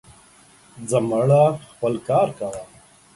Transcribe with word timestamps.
زه 0.89 0.97
مړه, 1.09 1.43
خپل 1.71 1.93
کار 2.09 2.27
کوه. 2.39 2.61